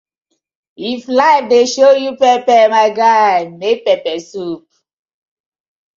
If 0.93 1.01
life 1.07 1.47
dey 1.51 1.65
show 1.67 1.91
you 1.91 2.11
pepper, 2.23 2.63
my 2.75 2.89
guy 2.89 3.35
make 3.63 3.85
pepper 3.85 4.17
soup. 4.19 4.67